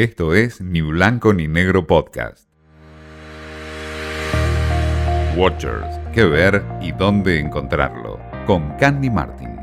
[0.00, 2.48] Esto es Ni Blanco ni Negro Podcast.
[5.36, 8.18] Watchers, qué ver y dónde encontrarlo.
[8.46, 9.60] Con Candy Martin.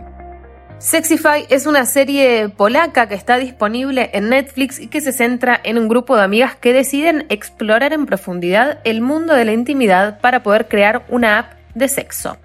[0.78, 5.79] Sexify es una serie polaca que está disponible en Netflix y que se centra en
[5.79, 10.44] un grupo de amigas que deciden explorar en profundidad el mundo de la intimidad para
[10.44, 12.38] poder crear una app de sexo.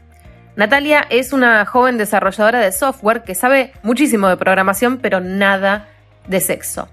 [0.57, 5.89] Natalia es una joven desarrolladora de software que sabe muchísimo de programación, pero nada
[6.27, 6.89] de sexo.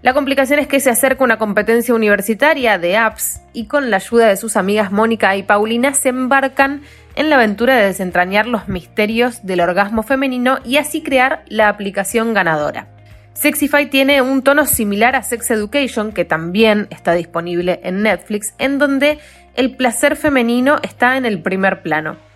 [0.00, 4.28] La complicación es que se acerca una competencia universitaria de apps y con la ayuda
[4.28, 6.82] de sus amigas Mónica y Paulina se embarcan
[7.16, 12.32] en la aventura de desentrañar los misterios del orgasmo femenino y así crear la aplicación
[12.32, 12.86] ganadora.
[13.32, 18.78] Sexify tiene un tono similar a Sex Education, que también está disponible en Netflix, en
[18.78, 19.18] donde
[19.54, 22.27] el placer femenino está en el primer plano.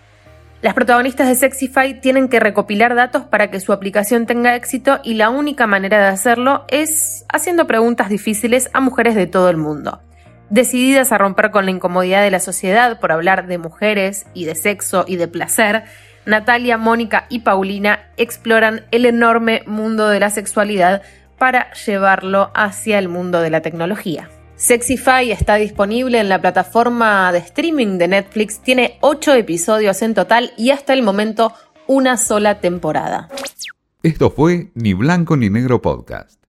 [0.63, 5.15] Las protagonistas de Sexify tienen que recopilar datos para que su aplicación tenga éxito y
[5.15, 10.01] la única manera de hacerlo es haciendo preguntas difíciles a mujeres de todo el mundo.
[10.49, 14.55] Decididas a romper con la incomodidad de la sociedad por hablar de mujeres y de
[14.55, 15.83] sexo y de placer,
[16.25, 21.01] Natalia, Mónica y Paulina exploran el enorme mundo de la sexualidad
[21.37, 24.29] para llevarlo hacia el mundo de la tecnología.
[24.55, 30.53] Sexify está disponible en la plataforma de streaming de Netflix, tiene 8 episodios en total
[30.57, 31.53] y hasta el momento
[31.87, 33.29] una sola temporada.
[34.03, 36.42] Esto fue Ni Blanco ni Negro Podcast.